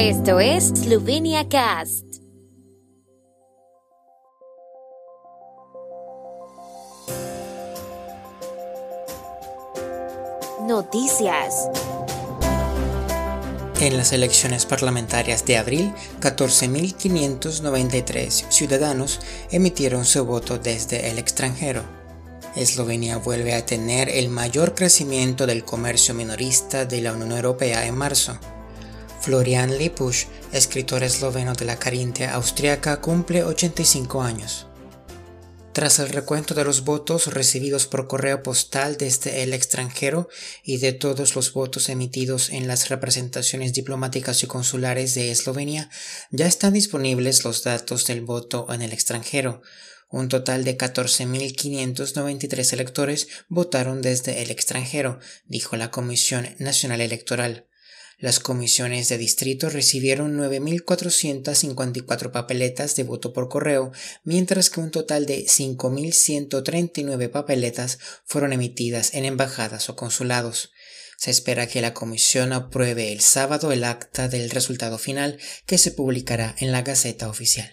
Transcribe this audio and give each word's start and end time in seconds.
Esto 0.00 0.38
es 0.38 0.68
Slovenia 0.68 1.48
Cast. 1.48 2.04
Noticias. 10.68 11.68
En 13.80 13.96
las 13.96 14.12
elecciones 14.12 14.66
parlamentarias 14.66 15.44
de 15.44 15.56
abril, 15.56 15.92
14.593 16.20 18.50
ciudadanos 18.50 19.18
emitieron 19.50 20.04
su 20.04 20.24
voto 20.24 20.58
desde 20.58 21.10
el 21.10 21.18
extranjero. 21.18 21.82
Eslovenia 22.54 23.16
vuelve 23.16 23.52
a 23.52 23.66
tener 23.66 24.08
el 24.08 24.28
mayor 24.28 24.76
crecimiento 24.76 25.44
del 25.44 25.64
comercio 25.64 26.14
minorista 26.14 26.84
de 26.84 27.00
la 27.00 27.14
Unión 27.14 27.32
Europea 27.32 27.84
en 27.84 27.96
marzo. 27.96 28.38
Florian 29.28 29.76
Lipusch, 29.76 30.24
escritor 30.52 31.02
esloveno 31.02 31.52
de 31.52 31.66
la 31.66 31.78
Carintia 31.78 32.32
austriaca, 32.32 33.02
cumple 33.02 33.44
85 33.44 34.22
años. 34.22 34.66
Tras 35.74 35.98
el 35.98 36.08
recuento 36.08 36.54
de 36.54 36.64
los 36.64 36.82
votos 36.82 37.26
recibidos 37.34 37.86
por 37.86 38.08
correo 38.08 38.42
postal 38.42 38.96
desde 38.96 39.42
el 39.42 39.52
extranjero 39.52 40.30
y 40.64 40.78
de 40.78 40.94
todos 40.94 41.36
los 41.36 41.52
votos 41.52 41.90
emitidos 41.90 42.48
en 42.48 42.66
las 42.66 42.88
representaciones 42.88 43.74
diplomáticas 43.74 44.42
y 44.44 44.46
consulares 44.46 45.12
de 45.12 45.30
Eslovenia, 45.30 45.90
ya 46.30 46.46
están 46.46 46.72
disponibles 46.72 47.44
los 47.44 47.62
datos 47.62 48.06
del 48.06 48.22
voto 48.22 48.66
en 48.72 48.80
el 48.80 48.94
extranjero. 48.94 49.60
Un 50.08 50.28
total 50.30 50.64
de 50.64 50.78
14.593 50.78 52.72
electores 52.72 53.28
votaron 53.50 54.00
desde 54.00 54.40
el 54.40 54.50
extranjero, 54.50 55.20
dijo 55.44 55.76
la 55.76 55.90
Comisión 55.90 56.48
Nacional 56.58 57.02
Electoral. 57.02 57.67
Las 58.20 58.40
comisiones 58.40 59.08
de 59.08 59.16
distrito 59.16 59.70
recibieron 59.70 60.36
9.454 60.36 62.32
papeletas 62.32 62.96
de 62.96 63.04
voto 63.04 63.32
por 63.32 63.48
correo, 63.48 63.92
mientras 64.24 64.70
que 64.70 64.80
un 64.80 64.90
total 64.90 65.24
de 65.24 65.46
5.139 65.46 67.30
papeletas 67.30 68.00
fueron 68.24 68.52
emitidas 68.52 69.14
en 69.14 69.24
embajadas 69.24 69.88
o 69.88 69.94
consulados. 69.94 70.72
Se 71.16 71.30
espera 71.30 71.68
que 71.68 71.80
la 71.80 71.94
comisión 71.94 72.52
apruebe 72.52 73.12
el 73.12 73.20
sábado 73.20 73.70
el 73.70 73.84
acta 73.84 74.26
del 74.26 74.50
resultado 74.50 74.98
final 74.98 75.38
que 75.64 75.78
se 75.78 75.92
publicará 75.92 76.56
en 76.58 76.72
la 76.72 76.82
Gaceta 76.82 77.28
Oficial. 77.28 77.72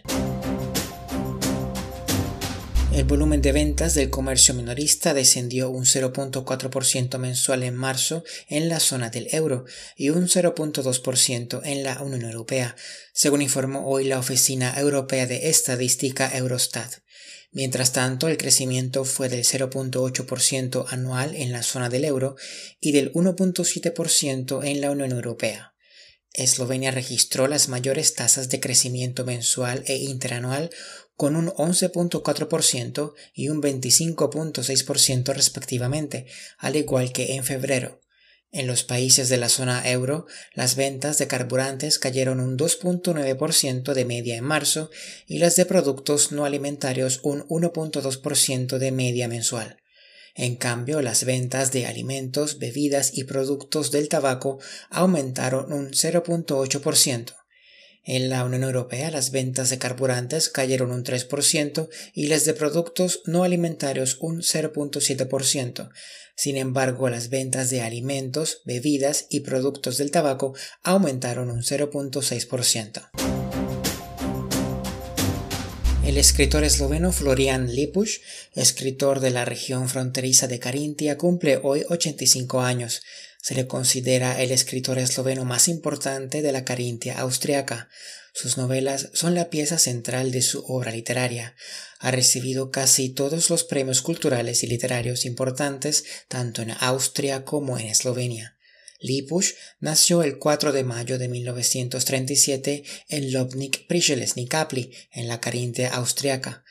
El 2.95 3.03
volumen 3.03 3.41
de 3.41 3.51
ventas 3.51 3.93
del 3.93 4.09
comercio 4.09 4.53
minorista 4.53 5.13
descendió 5.13 5.69
un 5.69 5.83
0.4% 5.83 7.17
mensual 7.17 7.63
en 7.63 7.75
marzo 7.75 8.23
en 8.47 8.69
la 8.69 8.79
zona 8.79 9.09
del 9.09 9.27
euro 9.31 9.65
y 9.97 10.11
un 10.11 10.29
0.2% 10.29 11.59
en 11.66 11.83
la 11.83 12.01
Unión 12.01 12.21
Europea, 12.21 12.77
según 13.11 13.41
informó 13.41 13.85
hoy 13.85 14.05
la 14.05 14.17
Oficina 14.17 14.79
Europea 14.79 15.27
de 15.27 15.49
Estadística 15.49 16.38
Eurostat. 16.38 16.89
Mientras 17.51 17.91
tanto, 17.91 18.29
el 18.29 18.38
crecimiento 18.38 19.03
fue 19.03 19.27
del 19.27 19.43
0.8% 19.43 20.85
anual 20.88 21.35
en 21.35 21.51
la 21.51 21.63
zona 21.63 21.89
del 21.89 22.05
euro 22.05 22.38
y 22.79 22.93
del 22.93 23.11
1.7% 23.11 24.66
en 24.66 24.79
la 24.79 24.91
Unión 24.91 25.11
Europea. 25.11 25.73
Eslovenia 26.31 26.91
registró 26.91 27.47
las 27.47 27.69
mayores 27.69 28.13
tasas 28.13 28.49
de 28.49 28.59
crecimiento 28.59 29.25
mensual 29.25 29.83
e 29.88 29.97
interanual 29.97 30.69
con 31.16 31.35
un 31.35 31.47
11.4% 31.47 33.13
y 33.33 33.49
un 33.49 33.61
25.6% 33.61 35.33
respectivamente, 35.33 36.25
al 36.57 36.75
igual 36.75 37.11
que 37.11 37.35
en 37.35 37.44
febrero. 37.44 38.02
En 38.52 38.67
los 38.67 38.83
países 38.83 39.27
de 39.27 39.38
la 39.38 39.49
zona 39.49 39.89
euro, 39.89 40.27
las 40.53 40.77
ventas 40.77 41.17
de 41.17 41.27
carburantes 41.27 41.99
cayeron 41.99 42.39
un 42.39 42.57
2.9% 42.57 43.94
de 43.94 44.05
media 44.05 44.38
en 44.38 44.45
marzo 44.45 44.89
y 45.27 45.39
las 45.39 45.57
de 45.57 45.66
productos 45.66 46.31
no 46.31 46.45
alimentarios 46.45 47.19
un 47.23 47.45
1.2% 47.50 48.78
de 48.78 48.91
media 48.94 49.28
mensual. 49.28 49.81
En 50.35 50.56
cambio, 50.56 51.01
las 51.01 51.25
ventas 51.25 51.72
de 51.72 51.85
alimentos, 51.85 52.59
bebidas 52.59 53.18
y 53.18 53.25
productos 53.25 53.91
del 53.91 54.09
tabaco 54.09 54.59
aumentaron 54.89 55.72
un 55.72 55.91
0.8%. 55.91 57.44
En 58.07 58.29
la 58.29 58.43
Unión 58.43 58.61
Europea 58.61 59.09
las 59.09 59.31
ventas 59.31 59.71
de 59.71 59.79
carburantes 59.79 60.49
cayeron 60.49 60.91
un 60.91 61.03
3% 61.03 61.89
y 62.13 62.27
las 62.27 62.45
de 62.45 62.53
productos 62.53 63.21
no 63.25 63.43
alimentarios 63.43 64.17
un 64.19 64.41
0.7%. 64.41 65.89
Sin 66.35 66.57
embargo, 66.57 67.09
las 67.09 67.29
ventas 67.29 67.71
de 67.71 67.81
alimentos, 67.81 68.61
bebidas 68.63 69.25
y 69.29 69.39
productos 69.39 69.97
del 69.97 70.11
tabaco 70.11 70.53
aumentaron 70.83 71.49
un 71.49 71.63
0.6%. 71.63 73.09
El 76.05 76.17
escritor 76.17 76.63
esloveno 76.63 77.11
Florian 77.11 77.73
Lipusch, 77.73 78.21
escritor 78.53 79.19
de 79.19 79.31
la 79.31 79.45
región 79.45 79.89
fronteriza 79.89 80.47
de 80.47 80.59
Carintia, 80.59 81.17
cumple 81.17 81.59
hoy 81.63 81.83
85 81.89 82.61
años. 82.61 83.01
Se 83.45 83.53
le 83.53 83.67
considera 83.67 84.41
el 84.41 84.51
escritor 84.51 84.97
esloveno 84.97 85.45
más 85.45 85.67
importante 85.67 86.41
de 86.41 86.51
la 86.51 86.66
Carintia 86.66 87.19
austriaca. 87.19 87.89
Sus 88.33 88.57
novelas 88.57 89.11
son 89.13 89.35
la 89.35 89.51
pieza 89.51 89.78
central 89.78 90.31
de 90.31 90.41
su 90.41 90.66
obra 90.66 90.89
literaria. 90.89 91.56
Ha 92.00 92.09
recibido 92.09 92.72
casi 92.72 93.09
todos 93.09 93.51
los 93.51 93.63
premios 93.63 94.01
culturales 94.01 94.63
y 94.63 94.67
literarios 94.67 95.25
importantes 95.25 96.06
tanto 96.28 96.63
en 96.63 96.72
Austria 96.79 97.45
como 97.45 97.78
en 97.78 97.85
Eslovenia. 97.85 98.57
Lipusch 99.00 99.53
nació 99.79 100.23
el 100.23 100.39
4 100.39 100.72
de 100.72 100.83
mayo 100.83 101.19
de 101.19 101.27
1937 101.27 102.83
en 103.09 103.31
Lobnik 103.31 103.85
Priselesny 103.85 104.47
Kapli, 104.47 104.91
en 105.12 105.27
la 105.27 105.39
Carintia 105.39 105.94
austriaca. 105.94 106.63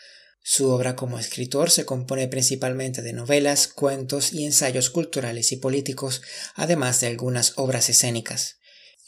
Su 0.47 0.69
obra 0.69 0.95
como 0.95 1.19
escritor 1.19 1.71
se 1.71 1.87
compone 1.87 2.29
principalmente 2.29 3.01
de 3.01 3.15
novelas, 3.15 3.67
cuentos 3.67 4.35
y 4.35 4.45
ensayos 4.45 4.91
culturales 4.91 5.53
y 5.53 5.57
políticos, 5.57 6.21
además 6.55 7.01
de 7.01 7.07
algunas 7.07 7.55
obras 7.57 7.89
escénicas. 7.89 8.59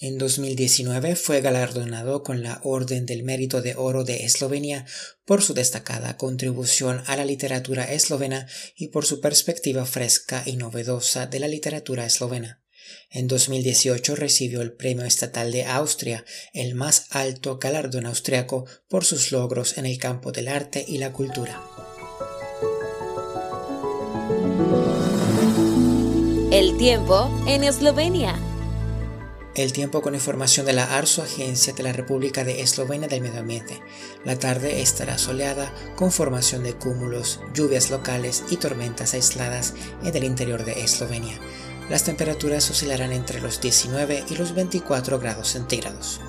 En 0.00 0.16
2019 0.16 1.14
fue 1.14 1.42
galardonado 1.42 2.22
con 2.22 2.42
la 2.42 2.62
Orden 2.64 3.04
del 3.04 3.22
Mérito 3.22 3.60
de 3.60 3.74
Oro 3.76 4.02
de 4.02 4.24
Eslovenia 4.24 4.86
por 5.26 5.42
su 5.42 5.52
destacada 5.52 6.16
contribución 6.16 7.02
a 7.06 7.16
la 7.16 7.26
literatura 7.26 7.84
eslovena 7.92 8.48
y 8.74 8.88
por 8.88 9.04
su 9.04 9.20
perspectiva 9.20 9.84
fresca 9.84 10.42
y 10.46 10.56
novedosa 10.56 11.26
de 11.26 11.38
la 11.38 11.48
literatura 11.48 12.06
eslovena. 12.06 12.62
En 13.10 13.28
2018 13.28 14.16
recibió 14.16 14.62
el 14.62 14.72
Premio 14.72 15.04
Estatal 15.04 15.52
de 15.52 15.64
Austria, 15.64 16.24
el 16.52 16.74
más 16.74 17.06
alto 17.10 17.58
galardón 17.58 18.06
austriaco 18.06 18.66
por 18.88 19.04
sus 19.04 19.32
logros 19.32 19.78
en 19.78 19.86
el 19.86 19.98
campo 19.98 20.32
del 20.32 20.48
arte 20.48 20.84
y 20.86 20.98
la 20.98 21.12
cultura. 21.12 21.62
El 26.52 26.78
tiempo 26.78 27.30
en 27.46 27.64
Eslovenia. 27.64 28.34
El 29.56 29.72
tiempo 29.72 30.02
con 30.02 30.14
información 30.14 30.66
de 30.66 30.74
la 30.74 30.96
ARSO, 30.96 31.22
Agencia 31.22 31.72
de 31.72 31.82
la 31.82 31.92
República 31.92 32.44
de 32.44 32.60
Eslovenia 32.60 33.08
del 33.08 33.22
Medio 33.22 33.40
Ambiente. 33.40 33.80
La 34.24 34.38
tarde 34.38 34.82
estará 34.82 35.16
soleada 35.16 35.72
con 35.96 36.12
formación 36.12 36.62
de 36.62 36.74
cúmulos, 36.74 37.40
lluvias 37.54 37.90
locales 37.90 38.44
y 38.50 38.58
tormentas 38.58 39.14
aisladas 39.14 39.74
en 40.04 40.14
el 40.14 40.24
interior 40.24 40.64
de 40.64 40.82
Eslovenia. 40.82 41.38
Las 41.88 42.02
temperaturas 42.04 42.68
oscilarán 42.70 43.12
entre 43.12 43.40
los 43.40 43.60
19 43.60 44.24
y 44.28 44.36
los 44.36 44.54
24 44.54 45.20
grados 45.20 45.48
centígrados. 45.48 46.20